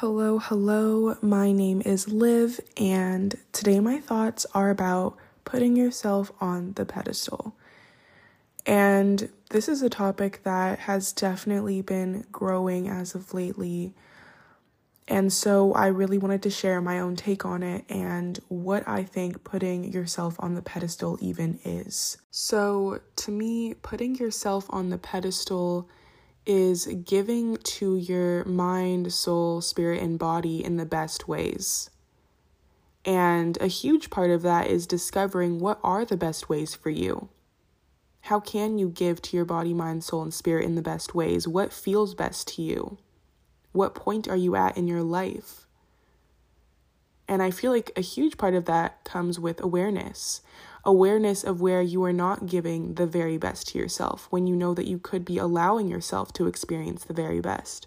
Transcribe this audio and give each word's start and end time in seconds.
Hello, 0.00 0.38
hello. 0.38 1.16
My 1.20 1.50
name 1.50 1.82
is 1.84 2.06
Liv, 2.06 2.60
and 2.76 3.36
today 3.50 3.80
my 3.80 3.98
thoughts 3.98 4.46
are 4.54 4.70
about 4.70 5.16
putting 5.44 5.74
yourself 5.74 6.30
on 6.40 6.74
the 6.74 6.84
pedestal. 6.84 7.56
And 8.64 9.28
this 9.50 9.68
is 9.68 9.82
a 9.82 9.90
topic 9.90 10.42
that 10.44 10.78
has 10.78 11.12
definitely 11.12 11.82
been 11.82 12.24
growing 12.30 12.86
as 12.86 13.16
of 13.16 13.34
lately. 13.34 13.92
And 15.08 15.32
so 15.32 15.72
I 15.72 15.88
really 15.88 16.16
wanted 16.16 16.44
to 16.44 16.50
share 16.50 16.80
my 16.80 17.00
own 17.00 17.16
take 17.16 17.44
on 17.44 17.64
it 17.64 17.84
and 17.88 18.38
what 18.46 18.86
I 18.86 19.02
think 19.02 19.42
putting 19.42 19.82
yourself 19.82 20.36
on 20.38 20.54
the 20.54 20.62
pedestal 20.62 21.18
even 21.20 21.58
is. 21.64 22.18
So, 22.30 23.00
to 23.16 23.32
me, 23.32 23.74
putting 23.74 24.14
yourself 24.14 24.66
on 24.70 24.90
the 24.90 24.98
pedestal 24.98 25.88
is 26.48 26.86
giving 27.04 27.58
to 27.58 27.96
your 27.96 28.42
mind, 28.46 29.12
soul, 29.12 29.60
spirit, 29.60 30.02
and 30.02 30.18
body 30.18 30.64
in 30.64 30.78
the 30.78 30.86
best 30.86 31.28
ways. 31.28 31.90
And 33.04 33.58
a 33.60 33.66
huge 33.66 34.08
part 34.08 34.30
of 34.30 34.42
that 34.42 34.66
is 34.66 34.86
discovering 34.86 35.60
what 35.60 35.78
are 35.84 36.06
the 36.06 36.16
best 36.16 36.48
ways 36.48 36.74
for 36.74 36.88
you. 36.88 37.28
How 38.22 38.40
can 38.40 38.78
you 38.78 38.88
give 38.88 39.20
to 39.22 39.36
your 39.36 39.44
body, 39.44 39.74
mind, 39.74 40.04
soul, 40.04 40.22
and 40.22 40.32
spirit 40.32 40.64
in 40.64 40.74
the 40.74 40.82
best 40.82 41.14
ways? 41.14 41.46
What 41.46 41.72
feels 41.72 42.14
best 42.14 42.48
to 42.56 42.62
you? 42.62 42.98
What 43.72 43.94
point 43.94 44.26
are 44.26 44.36
you 44.36 44.56
at 44.56 44.76
in 44.76 44.88
your 44.88 45.02
life? 45.02 45.66
And 47.28 47.42
I 47.42 47.50
feel 47.50 47.72
like 47.72 47.92
a 47.94 48.00
huge 48.00 48.38
part 48.38 48.54
of 48.54 48.64
that 48.64 49.04
comes 49.04 49.38
with 49.38 49.62
awareness 49.62 50.40
awareness 50.88 51.44
of 51.44 51.60
where 51.60 51.82
you 51.82 52.02
are 52.02 52.14
not 52.14 52.46
giving 52.46 52.94
the 52.94 53.06
very 53.06 53.36
best 53.36 53.68
to 53.68 53.78
yourself 53.78 54.26
when 54.30 54.46
you 54.46 54.56
know 54.56 54.72
that 54.72 54.86
you 54.86 54.98
could 54.98 55.22
be 55.22 55.36
allowing 55.36 55.86
yourself 55.86 56.32
to 56.32 56.46
experience 56.46 57.04
the 57.04 57.12
very 57.12 57.40
best. 57.40 57.86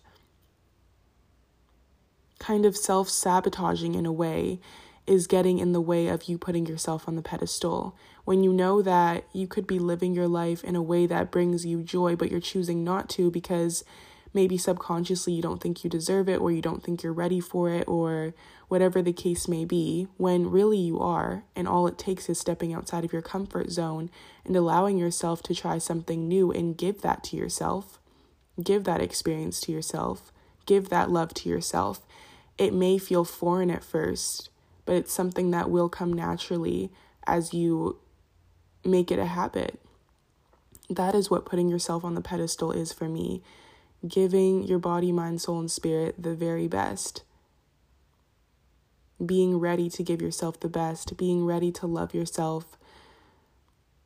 Kind 2.38 2.64
of 2.64 2.78
self 2.78 3.10
sabotaging 3.10 3.96
in 3.96 4.06
a 4.06 4.12
way 4.12 4.60
is 5.08 5.26
getting 5.26 5.58
in 5.58 5.72
the 5.72 5.82
way 5.82 6.10
of 6.10 6.26
you 6.26 6.38
putting 6.38 6.68
yourself 6.68 7.08
on 7.08 7.16
the 7.16 7.24
pedestal. 7.24 7.98
When 8.24 8.44
you 8.44 8.54
know 8.54 8.84
that 8.84 9.24
you 9.34 9.48
could 9.48 9.66
be 9.66 9.80
living 9.80 10.14
your 10.14 10.28
life 10.28 10.64
in 10.64 10.76
a 10.76 10.82
way 10.84 11.08
that 11.08 11.32
brings 11.32 11.66
you 11.66 11.82
joy, 11.82 12.16
but 12.16 12.30
you're 12.30 12.40
choosing 12.40 12.84
not 12.84 13.10
to 13.10 13.32
because 13.32 13.84
maybe 14.34 14.58
subconsciously 14.58 15.34
you 15.34 15.42
don't 15.42 15.62
think 15.62 15.84
you 15.84 15.90
deserve 15.90 16.30
it 16.30 16.40
or 16.40 16.52
you 16.52 16.62
don't 16.62 16.84
think 16.84 17.04
you're 17.04 17.14
ready 17.14 17.40
for 17.40 17.70
it 17.70 17.88
or 17.88 18.34
whatever 18.68 19.02
the 19.02 19.12
case 19.12 19.48
may 19.48 19.66
be, 19.66 20.08
when 20.16 20.50
really 20.50 20.78
you 20.78 20.98
are, 21.00 21.44
and 21.56 21.68
all 21.68 21.88
it 21.88 21.98
takes 21.98 22.30
is 22.30 22.40
stepping 22.40 22.74
outside 22.74 23.04
of 23.04 23.12
your 23.12 23.22
comfort 23.22 23.70
zone 23.70 24.10
and 24.46 24.56
allowing 24.56 24.98
yourself 24.98 25.44
to 25.44 25.54
try 25.54 25.78
something 25.78 26.28
new 26.28 26.52
and 26.52 26.78
give 26.78 27.02
that 27.02 27.24
to 27.24 27.36
yourself. 27.36 28.00
Give 28.64 28.86
that 28.86 29.02
experience 29.02 29.60
to 29.62 29.74
yourself. 29.74 30.32
Give 30.66 30.88
that 30.90 31.10
love 31.10 31.34
to 31.36 31.50
yourself. 31.50 32.02
It 32.58 32.74
may 32.74 32.98
feel 32.98 33.26
foreign 33.26 33.70
at 33.70 33.84
first, 33.84 34.50
but 34.86 34.96
it's 34.96 35.14
something 35.14 35.52
that 35.52 35.70
will 35.70 35.90
come 35.90 36.14
naturally 36.14 36.92
as 37.28 37.54
you 37.54 37.98
make 38.86 39.12
it 39.12 39.20
a 39.20 39.26
habit. 39.26 39.80
That 40.90 41.14
is 41.14 41.30
what 41.30 41.46
putting 41.46 41.68
yourself 41.68 42.06
on 42.06 42.16
the 42.16 42.22
pedestal 42.22 42.72
is 42.72 42.94
for 42.94 43.10
me 43.10 43.42
giving 44.08 44.64
your 44.64 44.80
body, 44.80 45.12
mind, 45.12 45.42
soul, 45.42 45.60
and 45.60 45.72
spirit 45.72 46.16
the 46.22 46.34
very 46.34 46.68
best. 46.68 47.24
Being 49.24 49.60
ready 49.60 49.90
to 49.90 50.04
give 50.04 50.22
yourself 50.22 50.60
the 50.60 50.70
best, 50.70 51.18
being 51.18 51.46
ready 51.46 51.72
to 51.74 51.88
love 51.88 52.14
yourself 52.14 52.78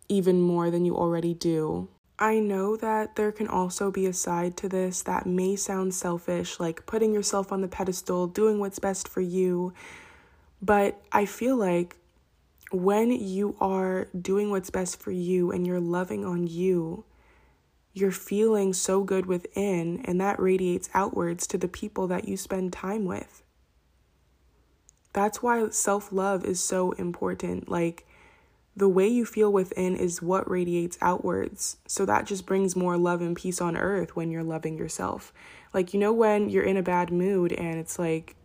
even 0.08 0.42
more 0.42 0.70
than 0.70 0.86
you 0.86 0.96
already 0.96 1.34
do. 1.34 1.88
I 2.18 2.40
know 2.40 2.78
that 2.78 3.16
there 3.16 3.32
can 3.32 3.48
also 3.48 3.92
be 3.92 4.06
a 4.06 4.14
side 4.14 4.56
to 4.58 4.70
this 4.70 5.02
that 5.04 5.26
may 5.26 5.56
sound 5.56 5.94
selfish, 5.94 6.60
like 6.60 6.86
putting 6.86 7.14
yourself 7.14 7.52
on 7.52 7.62
the 7.62 7.68
pedestal, 7.68 8.28
doing 8.28 8.60
what's 8.60 8.80
best 8.80 9.08
for 9.08 9.22
you. 9.22 9.74
But 10.62 11.02
I 11.12 11.26
feel 11.26 11.58
like 11.58 11.98
when 12.72 13.12
you 13.12 13.56
are 13.60 14.08
doing 14.20 14.50
what's 14.50 14.70
best 14.70 15.00
for 15.00 15.12
you 15.12 15.52
and 15.52 15.68
you're 15.68 15.80
loving 15.80 16.26
on 16.26 16.48
you, 16.48 17.04
you're 17.96 18.12
feeling 18.12 18.74
so 18.74 19.04
good 19.04 19.26
within, 19.26 20.02
and 20.04 20.20
that 20.20 20.38
radiates 20.38 20.90
outwards 20.94 21.48
to 21.48 21.58
the 21.58 21.70
people 21.70 22.08
that 22.08 22.28
you 22.28 22.36
spend 22.36 22.74
time 22.74 23.06
with. 23.06 23.42
That's 25.14 25.42
why 25.42 25.70
self 25.70 26.12
love 26.12 26.44
is 26.44 26.62
so 26.62 26.92
important. 26.92 27.70
Like, 27.70 28.06
the 28.76 28.90
way 28.90 29.08
you 29.08 29.26
feel 29.26 29.52
within 29.52 29.96
is 29.96 30.22
what 30.22 30.50
radiates 30.52 30.98
outwards. 31.00 31.78
So 31.88 32.06
that 32.06 32.26
just 32.26 32.46
brings 32.46 32.76
more 32.76 32.98
love 32.98 33.22
and 33.22 33.34
peace 33.34 33.62
on 33.62 33.78
earth 33.78 34.14
when 34.14 34.30
you're 34.30 34.44
loving 34.44 34.78
yourself. 34.78 35.32
Like, 35.74 35.94
you 35.94 36.00
know, 36.02 36.12
when 36.12 36.50
you're 36.50 36.66
in 36.66 36.76
a 36.76 36.84
bad 36.84 37.14
mood 37.14 37.54
and 37.54 37.80
it's 37.80 37.98
like 37.98 38.36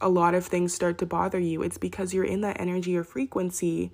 a 0.00 0.08
lot 0.08 0.34
of 0.34 0.46
things 0.46 0.72
start 0.72 0.96
to 0.98 1.06
bother 1.06 1.38
you, 1.38 1.60
it's 1.62 1.76
because 1.76 2.14
you're 2.14 2.24
in 2.24 2.40
that 2.40 2.58
energy 2.58 2.96
or 2.96 3.04
frequency 3.04 3.92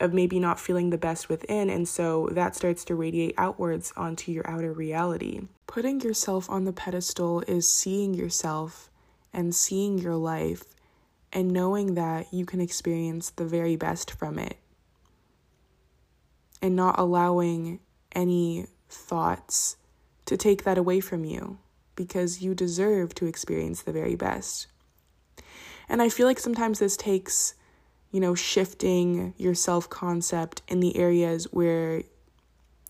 of 0.00 0.12
maybe 0.12 0.40
not 0.40 0.58
feeling 0.58 0.90
the 0.90 0.98
best 0.98 1.28
within, 1.28 1.70
and 1.70 1.86
so 1.86 2.28
that 2.32 2.56
starts 2.56 2.84
to 2.84 2.94
radiate 2.94 3.34
outwards 3.38 3.92
onto 3.96 4.32
your 4.32 4.48
outer 4.48 4.72
reality. 4.72 5.42
Putting 5.66 6.00
yourself 6.00 6.48
on 6.50 6.64
the 6.64 6.72
pedestal 6.72 7.40
is 7.46 7.68
seeing 7.68 8.14
yourself 8.14 8.90
and 9.32 9.54
seeing 9.54 9.98
your 9.98 10.16
life 10.16 10.64
and 11.32 11.50
knowing 11.50 11.94
that 11.94 12.32
you 12.32 12.44
can 12.44 12.60
experience 12.60 13.30
the 13.30 13.46
very 13.46 13.76
best 13.76 14.10
from 14.10 14.38
it 14.38 14.58
and 16.60 16.76
not 16.76 16.98
allowing 16.98 17.80
any 18.14 18.66
thoughts 18.88 19.76
to 20.26 20.36
take 20.36 20.64
that 20.64 20.78
away 20.78 21.00
from 21.00 21.24
you 21.24 21.58
because 21.96 22.42
you 22.42 22.54
deserve 22.54 23.14
to 23.14 23.26
experience 23.26 23.82
the 23.82 23.92
very 23.92 24.14
best. 24.14 24.66
And 25.88 26.00
I 26.00 26.08
feel 26.08 26.26
like 26.26 26.38
sometimes 26.38 26.78
this 26.78 26.96
takes 26.96 27.54
you 28.12 28.20
know, 28.20 28.34
shifting 28.34 29.34
your 29.38 29.54
self 29.54 29.88
concept 29.88 30.62
in 30.68 30.80
the 30.80 30.96
areas 30.96 31.44
where 31.50 32.02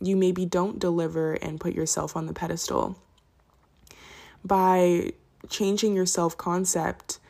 you 0.01 0.17
maybe 0.17 0.45
don't 0.45 0.81
deliver 0.81 1.35
and 1.35 1.61
put 1.61 1.75
yourself 1.75 2.17
on 2.17 2.27
the 2.27 2.33
pedestal. 2.33 2.99
By 4.45 5.13
changing 5.49 5.95
your 5.95 6.07
self 6.07 6.37
concept, 6.37 7.21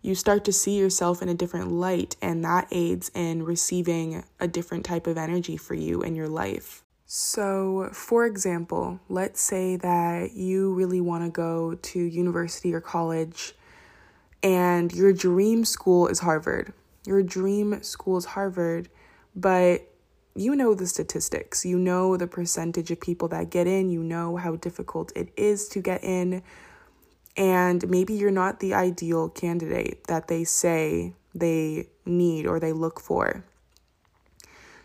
you 0.00 0.14
start 0.14 0.44
to 0.44 0.52
see 0.52 0.78
yourself 0.78 1.20
in 1.20 1.28
a 1.28 1.34
different 1.34 1.72
light, 1.72 2.16
and 2.22 2.44
that 2.44 2.68
aids 2.70 3.10
in 3.14 3.44
receiving 3.44 4.24
a 4.38 4.46
different 4.46 4.84
type 4.84 5.08
of 5.08 5.18
energy 5.18 5.56
for 5.56 5.74
you 5.74 6.02
in 6.02 6.14
your 6.14 6.28
life. 6.28 6.84
So, 7.06 7.90
for 7.92 8.24
example, 8.24 9.00
let's 9.08 9.40
say 9.40 9.76
that 9.76 10.32
you 10.32 10.72
really 10.72 11.00
want 11.00 11.24
to 11.24 11.30
go 11.30 11.74
to 11.74 11.98
university 11.98 12.72
or 12.72 12.80
college, 12.80 13.54
and 14.44 14.92
your 14.92 15.12
dream 15.12 15.64
school 15.64 16.06
is 16.06 16.20
Harvard 16.20 16.72
your 17.04 17.22
dream 17.22 17.82
school 17.82 18.16
is 18.16 18.26
Harvard, 18.26 18.88
but 19.34 19.88
you 20.34 20.56
know 20.56 20.74
the 20.74 20.86
statistics. 20.86 21.64
You 21.64 21.78
know 21.78 22.16
the 22.16 22.26
percentage 22.26 22.90
of 22.90 23.00
people 23.00 23.28
that 23.28 23.50
get 23.50 23.66
in. 23.66 23.90
You 23.90 24.02
know 24.02 24.36
how 24.36 24.56
difficult 24.56 25.12
it 25.14 25.30
is 25.36 25.68
to 25.68 25.80
get 25.80 26.02
in. 26.02 26.42
And 27.36 27.88
maybe 27.88 28.14
you're 28.14 28.30
not 28.30 28.60
the 28.60 28.74
ideal 28.74 29.28
candidate 29.28 30.04
that 30.06 30.28
they 30.28 30.44
say 30.44 31.14
they 31.34 31.88
need 32.04 32.46
or 32.46 32.60
they 32.60 32.72
look 32.72 33.00
for. 33.00 33.44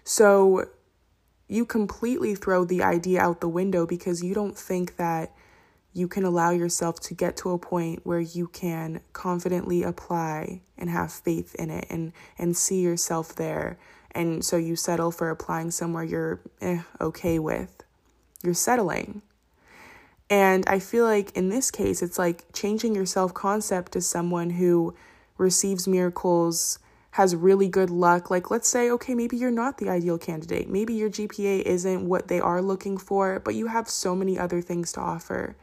So 0.03 0.69
you 1.47 1.65
completely 1.65 2.35
throw 2.35 2.65
the 2.65 2.83
idea 2.83 3.21
out 3.21 3.41
the 3.41 3.49
window 3.49 3.85
because 3.85 4.23
you 4.23 4.33
don't 4.33 4.57
think 4.57 4.97
that 4.97 5.33
you 5.97 6.07
can 6.07 6.23
allow 6.23 6.51
yourself 6.51 6.99
to 6.99 7.15
get 7.15 7.35
to 7.35 7.49
a 7.49 7.57
point 7.57 8.01
where 8.05 8.19
you 8.19 8.47
can 8.49 9.01
confidently 9.13 9.81
apply 9.81 10.61
and 10.77 10.91
have 10.91 11.11
faith 11.11 11.55
in 11.55 11.71
it 11.71 11.87
and 11.89 12.13
and 12.37 12.55
see 12.55 12.81
yourself 12.81 13.33
there. 13.35 13.79
And 14.11 14.45
so 14.45 14.57
you 14.57 14.75
settle 14.75 15.11
for 15.11 15.31
applying 15.31 15.71
somewhere 15.71 16.03
you're 16.03 16.39
eh, 16.61 16.81
okay 17.01 17.39
with. 17.39 17.83
You're 18.43 18.53
settling. 18.53 19.23
And 20.29 20.65
i 20.67 20.77
feel 20.77 21.05
like 21.05 21.31
in 21.35 21.49
this 21.49 21.71
case 21.71 22.03
it's 22.03 22.19
like 22.19 22.45
changing 22.53 22.93
your 22.93 23.07
self 23.07 23.33
concept 23.33 23.93
to 23.93 24.01
someone 24.01 24.51
who 24.51 24.93
receives 25.39 25.87
miracles 25.87 26.77
has 27.11 27.35
really 27.35 27.67
good 27.67 27.89
luck. 27.89 28.29
Like 28.29 28.51
let's 28.51 28.67
say 28.69 28.91
okay 28.91 29.15
maybe 29.15 29.35
you're 29.35 29.49
not 29.49 29.79
the 29.79 29.89
ideal 29.89 30.19
candidate. 30.19 30.69
Maybe 30.69 30.93
your 30.93 31.09
gpa 31.09 31.63
isn't 31.63 32.07
what 32.07 32.27
they 32.27 32.39
are 32.39 32.61
looking 32.61 32.99
for 32.99 33.39
but 33.39 33.55
you 33.55 33.65
have 33.65 33.89
so 33.89 34.15
many 34.15 34.37
other 34.37 34.61
things 34.61 34.91
to 34.91 34.99
offer 34.99 35.55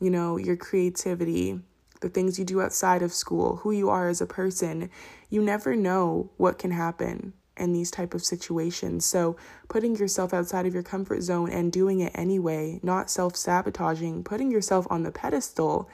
you 0.00 0.10
know, 0.10 0.36
your 0.36 0.56
creativity, 0.56 1.60
the 2.00 2.08
things 2.08 2.38
you 2.38 2.44
do 2.44 2.60
outside 2.60 3.02
of 3.02 3.12
school, 3.12 3.56
who 3.56 3.70
you 3.70 3.88
are 3.90 4.08
as 4.08 4.20
a 4.20 4.26
person. 4.26 4.90
You 5.28 5.42
never 5.42 5.76
know 5.76 6.30
what 6.38 6.58
can 6.58 6.70
happen 6.70 7.34
in 7.56 7.72
these 7.72 7.90
type 7.90 8.14
of 8.14 8.24
situations. 8.24 9.04
So, 9.04 9.36
putting 9.68 9.96
yourself 9.96 10.32
outside 10.32 10.64
of 10.64 10.72
your 10.72 10.82
comfort 10.82 11.20
zone 11.20 11.50
and 11.50 11.70
doing 11.70 12.00
it 12.00 12.12
anyway, 12.14 12.80
not 12.82 13.10
self-sabotaging, 13.10 14.24
putting 14.24 14.50
yourself 14.50 14.86
on 14.88 15.02
the 15.02 15.12
pedestal 15.12 15.90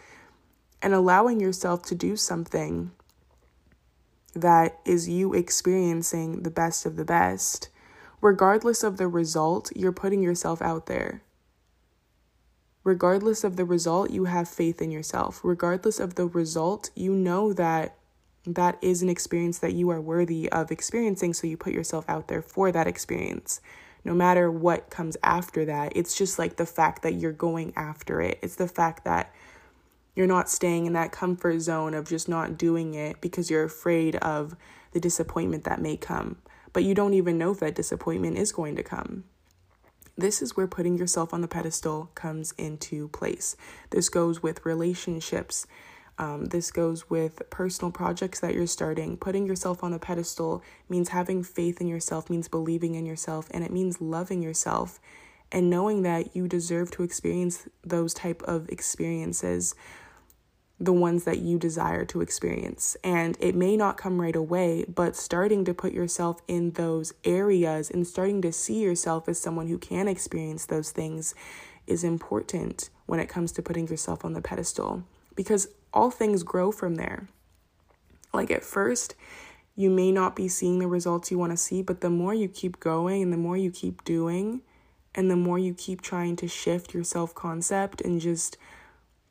and 0.81 0.94
allowing 0.94 1.41
yourself 1.41 1.82
to 1.87 1.97
do 1.97 2.14
something 2.14 2.93
that 4.35 4.79
is 4.85 5.08
you 5.08 5.35
experiencing 5.35 6.43
the 6.44 6.50
best 6.50 6.87
of 6.87 6.97
the 6.97 7.05
best. 7.05 7.70
Regardless 8.20 8.85
of 8.85 8.97
the 8.97 9.08
result, 9.08 9.70
you're 9.75 9.93
putting 9.93 10.23
yourself 10.23 10.62
out 10.62 10.87
there 10.87 11.23
regardless 12.86 13.42
of 13.42 13.56
the 13.56 13.64
result, 13.64 14.12
you 14.12 14.26
have 14.26 14.48
faith 14.48 14.80
in 14.80 14.92
yourself. 14.92 15.40
Regardless 15.42 15.98
of 15.98 16.14
the 16.14 16.24
result, 16.24 16.90
you 16.94 17.12
know 17.12 17.52
that 17.52 17.96
that 18.46 18.78
is 18.80 19.02
an 19.02 19.08
experience 19.08 19.58
that 19.58 19.72
you 19.72 19.90
are 19.90 20.00
worthy 20.00 20.48
of 20.52 20.70
experiencing. 20.70 21.34
So 21.34 21.48
you 21.48 21.56
put 21.56 21.72
yourself 21.72 22.04
out 22.08 22.28
there 22.28 22.40
for 22.40 22.70
that 22.70 22.86
experience. 22.86 23.60
No 24.04 24.14
matter 24.14 24.52
what 24.52 24.88
comes 24.88 25.16
after 25.24 25.64
that, 25.64 25.96
it's 25.96 26.16
just 26.16 26.38
like 26.38 26.58
the 26.58 26.64
fact 26.64 27.02
that 27.02 27.14
you're 27.14 27.32
going 27.32 27.72
after 27.74 28.20
it. 28.20 28.38
It's 28.40 28.54
the 28.54 28.68
fact 28.68 29.04
that 29.04 29.34
you're 30.14 30.28
not 30.28 30.48
staying 30.48 30.86
in 30.86 30.92
that 30.92 31.10
comfort 31.10 31.58
zone 31.58 31.92
of 31.92 32.08
just 32.08 32.28
not 32.28 32.56
doing 32.56 32.94
it 32.94 33.20
because 33.20 33.50
you're 33.50 33.64
afraid 33.64 34.14
of 34.16 34.54
the 34.92 35.00
disappointment 35.00 35.64
that 35.64 35.82
may 35.82 35.96
come. 35.96 36.36
But 36.72 36.84
you 36.84 36.94
don't 36.94 37.14
even 37.14 37.36
know 37.36 37.50
if 37.50 37.58
that 37.58 37.74
disappointment 37.74 38.38
is 38.38 38.52
going 38.52 38.76
to 38.76 38.84
come. 38.84 39.24
This 40.18 40.40
is 40.40 40.56
where 40.56 40.66
putting 40.66 40.96
yourself 40.96 41.34
on 41.34 41.42
the 41.42 41.48
pedestal 41.48 42.10
comes 42.14 42.52
into 42.56 43.08
place. 43.08 43.56
This 43.90 44.08
goes 44.08 44.42
with 44.42 44.64
relationships. 44.64 45.66
Um, 46.18 46.46
this 46.46 46.70
goes 46.70 47.10
with 47.10 47.42
personal 47.50 47.92
projects 47.92 48.40
that 48.40 48.54
you're 48.54 48.66
starting. 48.66 49.18
Putting 49.18 49.46
yourself 49.46 49.84
on 49.84 49.92
the 49.92 49.98
pedestal 49.98 50.62
means 50.88 51.10
having 51.10 51.42
faith 51.42 51.80
in 51.80 51.86
yourself, 51.86 52.30
means 52.30 52.48
believing 52.48 52.94
in 52.94 53.04
yourself, 53.04 53.48
and 53.50 53.62
it 53.62 53.70
means 53.70 54.00
loving 54.00 54.42
yourself 54.42 54.98
and 55.52 55.70
knowing 55.70 56.02
that 56.02 56.34
you 56.34 56.48
deserve 56.48 56.90
to 56.92 57.02
experience 57.02 57.69
those 57.84 58.12
type 58.12 58.42
of 58.42 58.69
experiences 58.69 59.74
the 60.78 60.93
ones 60.93 61.25
that 61.25 61.38
you 61.38 61.58
desire 61.58 62.05
to 62.05 62.20
experience. 62.20 62.96
And 63.02 63.37
it 63.40 63.55
may 63.55 63.76
not 63.76 63.96
come 63.96 64.20
right 64.20 64.37
away, 64.37 64.84
but 64.87 65.17
starting 65.17 65.64
to 65.64 65.75
put 65.75 65.93
yourself 65.93 66.43
in 66.46 66.73
those 66.73 67.14
areas 67.25 67.90
and 67.90 68.06
starting 68.06 68.43
to 68.43 68.52
see 68.52 68.81
yourself 68.82 69.28
as 69.28 69.40
someone 69.40 69.69
who 69.69 69.78
can 69.78 70.06
experience 70.06 70.67
those 70.67 70.90
things 70.90 71.34
is 71.87 72.05
important 72.05 72.90
when 73.06 73.20
it 73.20 73.28
comes 73.28 73.52
to 73.52 73.62
putting 73.62 73.88
yourself 73.88 74.25
on 74.25 74.34
the 74.34 74.43
pedestal 74.43 75.05
because 75.34 75.69
all 75.94 76.11
things 76.11 76.43
grow 76.43 76.70
from 76.70 76.96
there. 76.96 77.29
Like 78.34 78.50
at 78.50 78.64
first, 78.64 79.14
you 79.76 79.88
may 79.88 80.12
not 80.12 80.37
be 80.37 80.49
seeing 80.49 80.79
the 80.79 80.88
results 80.88 81.31
you 81.31 81.38
want 81.38 81.52
to 81.52 81.56
see, 81.56 81.82
but 81.82 82.00
the 82.00 82.11
more 82.11 82.34
you 82.34 82.49
keep 82.49 82.81
going 82.81 83.22
and 83.22 83.32
the 83.32 83.38
more 83.38 83.56
you 83.56 83.70
keep 83.70 84.05
doing, 84.05 84.62
and 85.14 85.31
the 85.31 85.37
more 85.37 85.58
you 85.58 85.72
keep 85.72 86.02
trying 86.02 86.37
to 86.37 86.49
shift 86.49 86.93
your 86.93 87.05
self 87.05 87.34
concept 87.34 88.00
and 88.02 88.20
just 88.20 88.58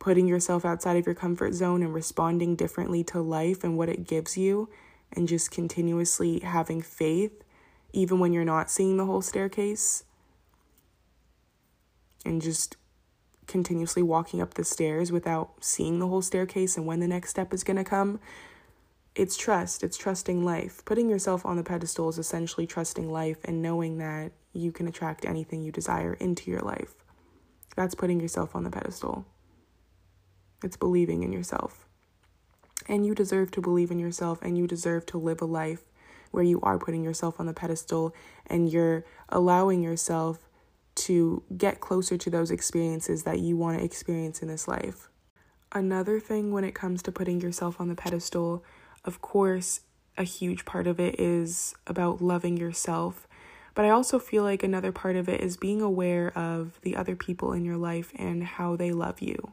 putting 0.06 0.28
yourself 0.28 0.64
outside 0.64 0.96
of 0.96 1.06
your 1.08 1.16
comfort 1.16 1.52
zone 1.56 1.82
and 1.82 1.92
responding 1.92 2.56
differently 2.56 3.04
to 3.04 3.20
life 3.20 3.64
and 3.64 3.76
what 3.76 3.90
it 3.90 4.08
gives 4.08 4.38
you, 4.38 4.70
and 5.14 5.28
just 5.28 5.50
continuously 5.50 6.42
having 6.42 6.80
faith, 6.80 7.44
even 7.92 8.20
when 8.20 8.32
you're 8.32 8.46
not 8.46 8.70
seeing 8.70 8.98
the 8.98 9.06
whole 9.06 9.24
staircase, 9.24 10.04
and 12.24 12.40
just 12.40 12.78
continuously 13.48 14.04
walking 14.04 14.40
up 14.40 14.54
the 14.54 14.64
stairs 14.64 15.12
without 15.12 15.54
seeing 15.60 15.98
the 15.98 16.08
whole 16.08 16.22
staircase 16.22 16.78
and 16.78 16.86
when 16.86 17.00
the 17.00 17.08
next 17.08 17.32
step 17.32 17.52
is 17.52 17.64
going 17.64 17.78
to 17.78 17.84
come. 17.84 18.20
It's 19.16 19.36
trust, 19.36 19.84
it's 19.84 19.98
trusting 19.98 20.46
life. 20.46 20.86
Putting 20.86 21.10
yourself 21.10 21.48
on 21.48 21.58
the 21.58 21.64
pedestal 21.64 22.10
is 22.10 22.20
essentially 22.20 22.68
trusting 22.68 23.12
life 23.12 23.38
and 23.44 23.60
knowing 23.60 23.98
that 23.98 24.34
you 24.54 24.72
can 24.72 24.88
attract 24.88 25.26
anything 25.26 25.64
you 25.64 25.72
desire 25.72 26.14
into 26.14 26.52
your 26.52 26.62
life. 26.62 26.94
That's 27.76 27.96
putting 27.96 28.20
yourself 28.20 28.56
on 28.56 28.64
the 28.64 28.70
pedestal. 28.70 29.26
It's 30.64 30.78
believing 30.78 31.24
in 31.24 31.32
yourself. 31.32 31.86
And 32.88 33.06
you 33.06 33.16
deserve 33.16 33.52
to 33.52 33.62
believe 33.62 33.92
in 33.92 34.00
yourself 34.00 34.40
and 34.42 34.58
you 34.58 34.68
deserve 34.68 35.06
to 35.08 35.18
live 35.18 35.42
a 35.42 35.46
life 35.46 35.84
where 36.32 36.44
you 36.44 36.60
are 36.62 36.78
putting 36.78 37.04
yourself 37.04 37.40
on 37.40 37.46
the 37.46 37.54
pedestal 37.54 38.14
and 38.48 38.70
you're 38.70 39.06
allowing 39.30 39.82
yourself 39.82 40.50
to 40.96 41.44
get 41.58 41.80
closer 41.80 42.18
to 42.18 42.30
those 42.30 42.52
experiences 42.52 43.24
that 43.24 43.40
you 43.40 43.58
want 43.58 43.78
to 43.78 43.84
experience 43.84 44.42
in 44.42 44.48
this 44.48 44.68
life. 44.68 45.10
Another 45.72 46.20
thing 46.20 46.52
when 46.52 46.64
it 46.64 46.76
comes 46.76 47.02
to 47.04 47.12
putting 47.12 47.42
yourself 47.42 47.82
on 47.82 47.90
the 47.90 47.96
pedestal, 47.96 48.64
of 49.04 49.22
course, 49.22 49.82
a 50.18 50.24
huge 50.24 50.66
part 50.66 50.88
of 50.88 51.00
it 51.00 51.20
is 51.20 51.76
about 51.86 52.22
loving 52.22 52.56
yourself. 52.58 53.28
But 53.74 53.84
I 53.84 53.90
also 53.90 54.20
feel 54.20 54.44
like 54.44 54.64
another 54.64 54.94
part 54.94 55.18
of 55.18 55.28
it 55.28 55.42
is 55.42 55.58
being 55.58 55.82
aware 55.82 56.38
of 56.38 56.80
the 56.82 56.96
other 56.96 57.16
people 57.16 57.52
in 57.52 57.66
your 57.66 57.76
life 57.76 58.14
and 58.16 58.44
how 58.44 58.78
they 58.78 58.92
love 58.92 59.22
you. 59.22 59.52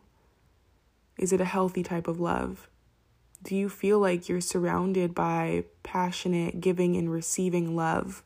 Is 1.22 1.32
it 1.32 1.40
a 1.40 1.44
healthy 1.44 1.84
type 1.84 2.08
of 2.08 2.18
love? 2.18 2.68
Do 3.44 3.54
you 3.54 3.68
feel 3.68 4.00
like 4.00 4.28
you're 4.28 4.40
surrounded 4.40 5.14
by 5.14 5.66
passionate 5.84 6.60
giving 6.60 6.96
and 6.96 7.08
receiving 7.08 7.76
love? 7.76 8.24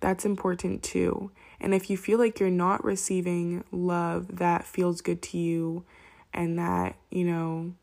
That's 0.00 0.24
important 0.24 0.82
too. 0.82 1.30
And 1.60 1.74
if 1.74 1.90
you 1.90 1.98
feel 1.98 2.18
like 2.18 2.40
you're 2.40 2.48
not 2.48 2.82
receiving 2.82 3.62
love 3.70 4.38
that 4.38 4.64
feels 4.64 5.02
good 5.02 5.20
to 5.24 5.36
you 5.36 5.84
and 6.32 6.58
that, 6.58 6.96
you 7.10 7.24
know, 7.24 7.74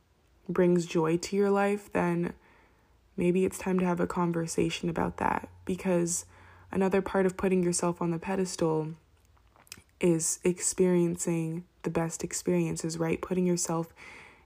brings 0.49 0.87
joy 0.87 1.17
to 1.17 1.35
your 1.35 1.51
life, 1.51 1.93
then 1.93 2.33
maybe 3.15 3.45
it's 3.45 3.59
time 3.59 3.77
to 3.77 3.85
have 3.85 3.99
a 3.99 4.07
conversation 4.07 4.89
about 4.89 5.17
that 5.17 5.49
because 5.65 6.25
another 6.71 7.03
part 7.03 7.27
of 7.27 7.37
putting 7.37 7.61
yourself 7.61 8.01
on 8.01 8.09
the 8.09 8.17
pedestal 8.17 8.93
is 9.99 10.39
experiencing 10.43 11.63
the 11.85 11.89
best 11.89 12.23
experiences, 12.23 12.97
right? 12.97 13.21
Putting 13.21 13.47
yourself 13.47 13.93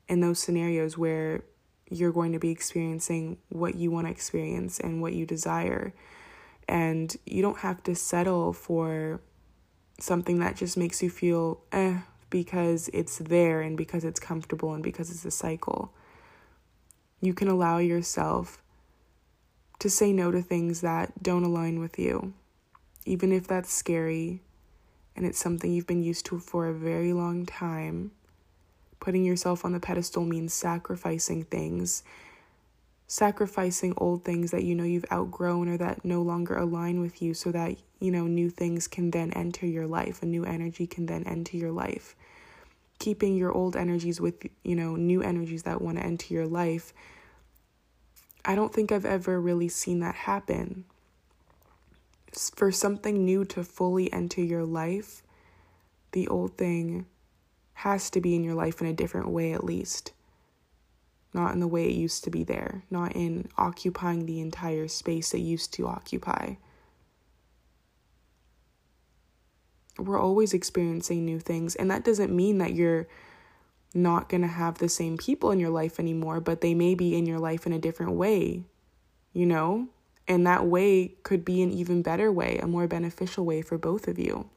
in 0.07 0.21
those 0.21 0.37
scenarios 0.39 0.97
where 0.97 1.43
you're 1.89 2.11
going 2.11 2.33
to 2.33 2.39
be 2.39 2.51
experiencing 2.51 3.37
what 3.49 3.73
you 3.73 3.89
want 3.89 4.05
to 4.05 4.11
experience 4.11 4.79
and 4.79 5.01
what 5.01 5.13
you 5.13 5.25
desire. 5.25 5.93
And 6.67 7.15
you 7.25 7.41
don't 7.41 7.59
have 7.59 7.81
to 7.83 7.95
settle 7.95 8.53
for 8.53 9.21
something 9.99 10.39
that 10.39 10.55
just 10.55 10.77
makes 10.77 11.01
you 11.01 11.09
feel 11.09 11.61
eh 11.71 11.99
because 12.29 12.89
it's 12.93 13.17
there 13.17 13.61
and 13.61 13.75
because 13.75 14.03
it's 14.03 14.19
comfortable 14.19 14.73
and 14.73 14.83
because 14.83 15.09
it's 15.09 15.25
a 15.25 15.31
cycle. 15.31 15.91
You 17.21 17.33
can 17.33 17.47
allow 17.47 17.79
yourself 17.79 18.61
to 19.79 19.89
say 19.89 20.13
no 20.13 20.29
to 20.31 20.41
things 20.41 20.81
that 20.81 21.23
don't 21.23 21.43
align 21.43 21.79
with 21.79 21.97
you, 21.97 22.33
even 23.05 23.31
if 23.31 23.47
that's 23.47 23.73
scary, 23.73 24.41
and 25.15 25.25
it's 25.25 25.39
something 25.39 25.71
you've 25.71 25.87
been 25.87 26.03
used 26.03 26.25
to 26.27 26.39
for 26.39 26.67
a 26.67 26.73
very 26.73 27.13
long 27.13 27.45
time, 27.45 28.11
putting 28.99 29.23
yourself 29.23 29.65
on 29.65 29.73
the 29.73 29.79
pedestal 29.79 30.23
means 30.23 30.53
sacrificing 30.53 31.43
things, 31.43 32.03
sacrificing 33.07 33.93
old 33.97 34.23
things 34.23 34.51
that 34.51 34.63
you 34.63 34.75
know 34.75 34.83
you've 34.83 35.11
outgrown 35.11 35.67
or 35.67 35.77
that 35.77 36.05
no 36.05 36.21
longer 36.21 36.55
align 36.55 37.01
with 37.01 37.21
you 37.21 37.33
so 37.33 37.51
that, 37.51 37.75
you 37.99 38.11
know, 38.11 38.27
new 38.27 38.49
things 38.49 38.87
can 38.87 39.11
then 39.11 39.31
enter 39.33 39.65
your 39.65 39.87
life, 39.87 40.21
a 40.21 40.25
new 40.25 40.45
energy 40.45 40.85
can 40.85 41.05
then 41.05 41.23
enter 41.25 41.57
your 41.57 41.71
life. 41.71 42.15
Keeping 42.99 43.35
your 43.35 43.51
old 43.51 43.75
energies 43.75 44.21
with, 44.21 44.45
you 44.63 44.75
know, 44.75 44.95
new 44.95 45.21
energies 45.21 45.63
that 45.63 45.81
want 45.81 45.97
to 45.97 46.05
enter 46.05 46.33
your 46.33 46.47
life. 46.47 46.93
I 48.45 48.55
don't 48.55 48.73
think 48.73 48.91
I've 48.91 49.05
ever 49.05 49.39
really 49.39 49.69
seen 49.69 50.01
that 50.01 50.15
happen 50.15 50.85
for 52.33 52.71
something 52.71 53.25
new 53.25 53.45
to 53.45 53.63
fully 53.63 54.11
enter 54.11 54.41
your 54.41 54.63
life, 54.63 55.23
the 56.11 56.27
old 56.27 56.57
thing 56.57 57.05
has 57.73 58.09
to 58.09 58.21
be 58.21 58.35
in 58.35 58.43
your 58.43 58.55
life 58.55 58.81
in 58.81 58.87
a 58.87 58.93
different 58.93 59.29
way, 59.29 59.53
at 59.53 59.63
least. 59.63 60.11
Not 61.33 61.53
in 61.53 61.59
the 61.59 61.67
way 61.67 61.85
it 61.85 61.95
used 61.95 62.23
to 62.23 62.29
be 62.29 62.43
there, 62.43 62.83
not 62.89 63.15
in 63.15 63.49
occupying 63.57 64.25
the 64.25 64.41
entire 64.41 64.87
space 64.87 65.33
it 65.33 65.39
used 65.39 65.73
to 65.75 65.87
occupy. 65.87 66.55
We're 69.97 70.19
always 70.19 70.53
experiencing 70.53 71.25
new 71.25 71.39
things, 71.39 71.75
and 71.75 71.91
that 71.91 72.03
doesn't 72.03 72.35
mean 72.35 72.57
that 72.57 72.73
you're 72.73 73.07
not 73.93 74.29
going 74.29 74.41
to 74.41 74.47
have 74.47 74.77
the 74.77 74.89
same 74.89 75.17
people 75.17 75.51
in 75.51 75.59
your 75.59 75.69
life 75.69 75.99
anymore, 75.99 76.39
but 76.39 76.61
they 76.61 76.73
may 76.73 76.95
be 76.95 77.17
in 77.17 77.25
your 77.25 77.39
life 77.39 77.65
in 77.65 77.73
a 77.73 77.79
different 77.79 78.13
way, 78.13 78.63
you 79.33 79.45
know? 79.45 79.87
And 80.29 80.45
that 80.45 80.67
way 80.67 81.15
could 81.23 81.43
be 81.43 81.63
an 81.63 81.71
even 81.71 82.03
better 82.03 82.31
way, 82.31 82.59
a 82.59 82.67
more 82.67 82.87
beneficial 82.87 83.43
way 83.45 83.63
for 83.63 83.79
both 83.79 84.07
of 84.07 84.19
you. 84.19 84.47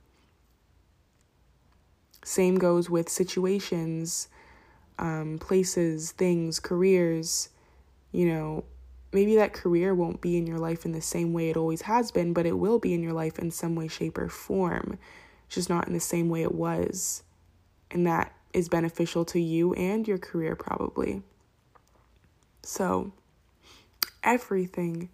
Same 2.23 2.57
goes 2.57 2.91
with 2.91 3.09
situations, 3.09 4.29
um, 4.99 5.39
places, 5.41 6.13
things, 6.13 6.61
careers. 6.61 7.49
You 8.13 8.27
know, 8.27 8.65
maybe 9.15 9.35
that 9.37 9.55
career 9.55 9.95
won't 9.95 10.21
be 10.21 10.37
in 10.37 10.47
your 10.47 10.59
life 10.59 10.85
in 10.85 10.93
the 10.93 11.01
same 11.01 11.33
way 11.33 11.49
it 11.49 11.57
always 11.57 11.83
has 11.83 12.11
been, 12.11 12.35
but 12.35 12.45
it 12.45 12.59
will 12.59 12.79
be 12.79 12.93
in 12.93 13.03
your 13.03 13.15
life 13.15 13.39
in 13.39 13.51
some 13.51 13.75
way, 13.75 13.89
shape, 13.89 14.19
or 14.19 14.29
form, 14.29 14.99
just 15.49 15.71
not 15.71 15.87
in 15.87 15.95
the 15.95 16.01
same 16.01 16.29
way 16.29 16.43
it 16.43 16.55
was. 16.55 17.23
And 17.91 18.07
that 18.07 18.35
is 18.53 18.69
beneficial 18.69 19.25
to 19.25 19.41
you 19.41 19.73
and 19.73 20.07
your 20.07 20.19
career, 20.19 20.55
probably. 20.55 21.23
So, 22.63 23.13
everything 24.23 25.09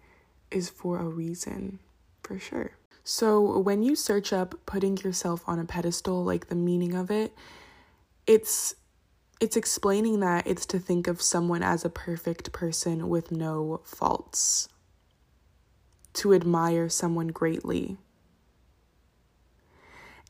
is 0.51 0.69
for 0.69 0.99
a 0.99 1.05
reason, 1.05 1.79
for 2.23 2.39
sure. 2.39 2.71
So, 3.03 3.59
when 3.59 3.81
you 3.81 3.95
search 3.95 4.31
up 4.33 4.55
putting 4.65 4.97
yourself 4.97 5.43
on 5.47 5.59
a 5.59 5.65
pedestal, 5.65 6.23
like 6.23 6.47
the 6.47 6.55
meaning 6.55 6.93
of 6.93 7.09
it, 7.09 7.33
it's 8.27 8.75
it's 9.39 9.55
explaining 9.55 10.19
that 10.19 10.45
it's 10.45 10.65
to 10.67 10.79
think 10.79 11.07
of 11.07 11.21
someone 11.21 11.63
as 11.63 11.85
a 11.85 11.89
perfect 11.89 12.51
person 12.51 13.07
with 13.07 13.31
no 13.31 13.81
faults. 13.83 14.67
To 16.13 16.33
admire 16.33 16.89
someone 16.89 17.27
greatly. 17.29 17.97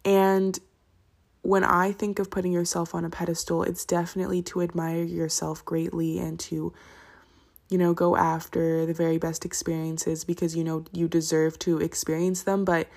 And 0.05 0.59
when 1.41 1.63
I 1.63 1.91
think 1.91 2.19
of 2.19 2.29
putting 2.29 2.51
yourself 2.51 2.93
on 2.93 3.05
a 3.05 3.09
pedestal, 3.09 3.63
it's 3.63 3.85
definitely 3.85 4.41
to 4.43 4.61
admire 4.61 5.03
yourself 5.03 5.65
greatly 5.65 6.19
and 6.19 6.39
to, 6.41 6.73
you 7.69 7.77
know, 7.77 7.93
go 7.93 8.15
after 8.15 8.85
the 8.85 8.93
very 8.93 9.17
best 9.17 9.45
experiences 9.45 10.23
because 10.23 10.55
you 10.55 10.63
know 10.63 10.85
you 10.91 11.07
deserve 11.07 11.59
to 11.59 11.79
experience 11.79 12.43
them. 12.43 12.65
But 12.65 12.87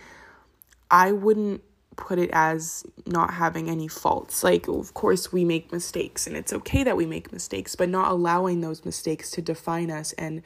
I 0.90 1.12
wouldn't 1.12 1.62
put 1.96 2.18
it 2.18 2.30
as 2.32 2.84
not 3.06 3.34
having 3.34 3.68
any 3.68 3.88
faults. 3.88 4.42
Like, 4.42 4.68
of 4.68 4.94
course, 4.94 5.32
we 5.32 5.44
make 5.44 5.72
mistakes 5.72 6.26
and 6.26 6.36
it's 6.36 6.52
okay 6.52 6.82
that 6.84 6.96
we 6.96 7.06
make 7.06 7.32
mistakes, 7.32 7.76
but 7.76 7.88
not 7.88 8.10
allowing 8.10 8.60
those 8.60 8.84
mistakes 8.84 9.30
to 9.32 9.42
define 9.42 9.90
us 9.90 10.12
and 10.14 10.42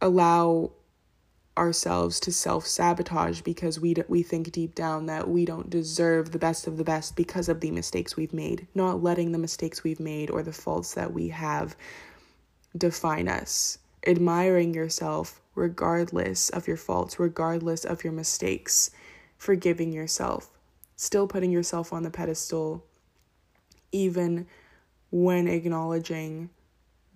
allow 0.00 0.70
ourselves 1.56 2.20
to 2.20 2.32
self 2.32 2.64
sabotage 2.64 3.40
because 3.40 3.80
we 3.80 3.94
we 4.06 4.22
think 4.22 4.52
deep 4.52 4.76
down 4.76 5.06
that 5.06 5.28
we 5.28 5.44
don't 5.44 5.68
deserve 5.68 6.30
the 6.30 6.38
best 6.38 6.68
of 6.68 6.76
the 6.76 6.84
best 6.84 7.16
because 7.16 7.48
of 7.48 7.60
the 7.60 7.72
mistakes 7.72 8.16
we've 8.16 8.32
made. 8.32 8.68
Not 8.74 9.02
letting 9.02 9.32
the 9.32 9.38
mistakes 9.38 9.82
we've 9.82 9.98
made 9.98 10.30
or 10.30 10.44
the 10.44 10.52
faults 10.52 10.94
that 10.94 11.12
we 11.12 11.28
have 11.28 11.76
define 12.76 13.28
us. 13.28 13.78
Admiring 14.06 14.74
yourself 14.74 15.40
regardless 15.54 16.50
of 16.50 16.68
your 16.68 16.76
faults, 16.76 17.18
regardless 17.18 17.84
of 17.84 18.04
your 18.04 18.12
mistakes. 18.12 18.90
Forgiving 19.36 19.92
yourself. 19.92 20.50
Still 20.96 21.26
putting 21.26 21.50
yourself 21.50 21.92
on 21.92 22.02
the 22.02 22.10
pedestal 22.10 22.84
even 23.92 24.46
when 25.10 25.48
acknowledging 25.48 26.50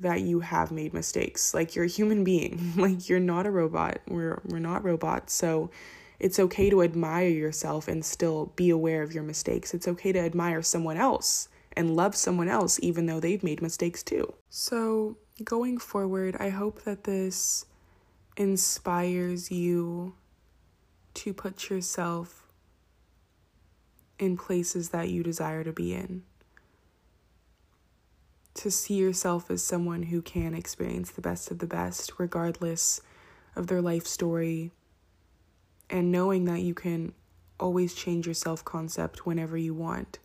that 0.01 0.23
you 0.23 0.41
have 0.41 0.71
made 0.71 0.93
mistakes. 0.93 1.55
Like 1.55 1.75
you're 1.75 1.85
a 1.85 1.89
human 1.89 2.25
being. 2.25 2.73
like 2.77 3.09
you're 3.09 3.21
not 3.21 3.47
a 3.47 3.51
robot. 3.51 3.99
We're 4.09 4.41
we're 4.45 4.59
not 4.59 4.85
robots. 4.85 5.33
So 5.33 5.71
it's 6.19 6.39
okay 6.39 6.71
to 6.71 6.83
admire 6.83 7.29
yourself 7.29 7.89
and 7.89 8.05
still 8.05 8.53
be 8.55 8.71
aware 8.71 9.03
of 9.03 9.13
your 9.13 9.25
mistakes. 9.25 9.75
It's 9.75 9.89
okay 9.89 10.13
to 10.13 10.21
admire 10.21 10.63
someone 10.63 10.97
else 10.97 11.49
and 11.77 11.97
love 11.97 12.15
someone 12.15 12.49
else 12.49 12.79
even 12.83 13.07
though 13.07 13.19
they've 13.19 13.43
made 13.43 13.63
mistakes 13.63 14.03
too. 14.03 14.33
So, 14.49 15.17
going 15.45 15.79
forward, 15.79 16.37
I 16.39 16.51
hope 16.51 16.83
that 16.83 17.05
this 17.05 17.67
inspires 18.37 19.51
you 19.51 20.15
to 21.15 21.35
put 21.35 21.69
yourself 21.69 22.47
in 24.19 24.37
places 24.37 24.91
that 24.91 25.09
you 25.09 25.23
desire 25.23 25.65
to 25.65 25.73
be 25.73 25.95
in 25.95 26.23
to 28.55 28.71
see 28.71 28.95
yourself 28.95 29.51
as 29.51 29.63
someone 29.63 30.05
who 30.05 30.21
can 30.21 30.55
experience 30.55 31.11
the 31.11 31.21
best 31.21 31.51
of 31.51 31.59
the 31.59 31.67
best, 31.67 32.13
regardless 32.19 33.01
of 33.57 33.67
their 33.67 33.81
life 33.81 34.07
story, 34.07 34.71
and 35.89 36.13
knowing 36.13 36.45
that 36.45 36.61
you 36.61 36.75
can 36.75 37.13
always 37.59 37.95
change 37.95 38.27
your 38.27 38.35
self 38.35 38.65
concept 38.65 39.27
whenever 39.27 39.57
you 39.57 39.75
want. 39.75 40.19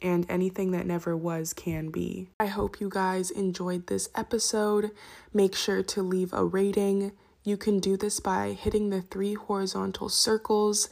And 0.00 0.26
anything 0.28 0.70
that 0.72 0.86
never 0.86 1.16
was 1.16 1.52
can 1.52 1.90
be. 1.90 2.28
I 2.38 2.46
hope 2.46 2.80
you 2.80 2.88
guys 2.88 3.30
enjoyed 3.30 3.88
this 3.88 4.08
episode. 4.14 4.92
Make 5.34 5.54
sure 5.56 5.82
to 5.82 6.02
leave 6.02 6.32
a 6.32 6.44
rating. 6.44 7.12
You 7.42 7.56
can 7.56 7.80
do 7.80 7.96
this 7.96 8.20
by 8.20 8.52
hitting 8.52 8.90
the 8.90 9.02
three 9.02 9.34
horizontal 9.34 10.08
circles 10.08 10.88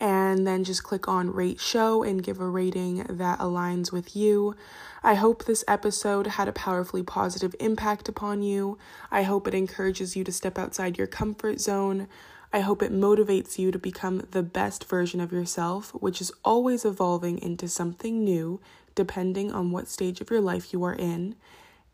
and 0.00 0.46
then 0.46 0.64
just 0.64 0.82
click 0.82 1.06
on 1.06 1.30
rate 1.30 1.60
show 1.60 2.02
and 2.02 2.22
give 2.22 2.40
a 2.40 2.48
rating 2.48 3.04
that 3.08 3.38
aligns 3.38 3.92
with 3.92 4.16
you. 4.16 4.56
I 5.02 5.14
hope 5.14 5.44
this 5.44 5.62
episode 5.68 6.26
had 6.26 6.48
a 6.48 6.52
powerfully 6.52 7.02
positive 7.02 7.54
impact 7.60 8.08
upon 8.08 8.42
you. 8.42 8.78
I 9.10 9.24
hope 9.24 9.46
it 9.46 9.54
encourages 9.54 10.16
you 10.16 10.24
to 10.24 10.32
step 10.32 10.58
outside 10.58 10.96
your 10.96 11.06
comfort 11.06 11.60
zone. 11.60 12.08
I 12.52 12.60
hope 12.60 12.82
it 12.82 12.92
motivates 12.92 13.58
you 13.58 13.70
to 13.70 13.78
become 13.78 14.26
the 14.32 14.42
best 14.42 14.84
version 14.84 15.20
of 15.20 15.32
yourself, 15.32 15.90
which 15.92 16.20
is 16.20 16.32
always 16.44 16.84
evolving 16.84 17.38
into 17.38 17.68
something 17.68 18.24
new 18.24 18.60
depending 18.94 19.52
on 19.52 19.70
what 19.70 19.88
stage 19.88 20.20
of 20.20 20.30
your 20.30 20.40
life 20.40 20.72
you 20.72 20.82
are 20.84 20.94
in. 20.94 21.36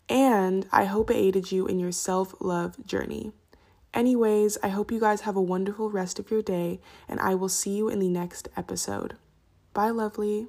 And 0.08 0.66
I 0.72 0.84
hope 0.84 1.10
it 1.10 1.16
aided 1.16 1.52
you 1.52 1.66
in 1.66 1.78
your 1.78 1.92
self 1.92 2.34
love 2.40 2.84
journey. 2.86 3.32
Anyways, 3.92 4.58
I 4.62 4.68
hope 4.68 4.90
you 4.90 5.00
guys 5.00 5.22
have 5.22 5.36
a 5.36 5.42
wonderful 5.42 5.90
rest 5.90 6.18
of 6.18 6.30
your 6.30 6.42
day, 6.42 6.80
and 7.08 7.18
I 7.20 7.34
will 7.34 7.48
see 7.48 7.76
you 7.76 7.88
in 7.88 7.98
the 7.98 8.08
next 8.08 8.48
episode. 8.56 9.16
Bye, 9.72 9.90
lovely. 9.90 10.48